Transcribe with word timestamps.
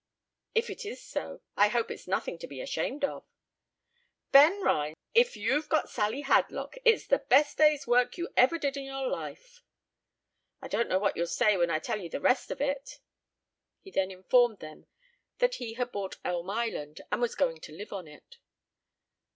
"If 0.55 0.71
it 0.71 0.83
is 0.83 0.99
so, 0.99 1.41
I 1.55 1.67
hope 1.67 1.91
it's 1.91 2.07
nothing 2.07 2.39
to 2.39 2.47
be 2.47 2.59
ashamed 2.59 3.05
of." 3.05 3.23
"Ben 4.31 4.59
Rhines, 4.63 4.95
if 5.13 5.37
you've 5.37 5.69
got 5.69 5.91
Sally 5.91 6.21
Hadlock, 6.23 6.79
it's 6.83 7.05
the 7.05 7.19
best 7.19 7.55
day's 7.59 7.85
work 7.85 8.17
you 8.17 8.33
ever 8.35 8.57
did 8.57 8.75
in 8.77 8.83
your 8.85 9.05
life." 9.07 9.61
"I 10.59 10.67
don't 10.69 10.89
know 10.89 10.97
what 10.97 11.15
you'll 11.15 11.27
say 11.27 11.55
when 11.55 11.69
I 11.69 11.77
tell 11.77 12.01
you 12.01 12.09
the 12.09 12.19
rest 12.19 12.49
of 12.49 12.59
it." 12.59 12.97
He 13.81 13.91
then 13.91 14.09
informed 14.09 14.57
them 14.57 14.87
that 15.37 15.53
he 15.61 15.75
had 15.75 15.91
bought 15.91 16.17
Elm 16.25 16.49
Island, 16.49 17.01
and 17.11 17.21
was 17.21 17.35
going 17.35 17.59
to 17.61 17.71
live 17.77 17.93
on 17.93 18.07
it. 18.07 18.39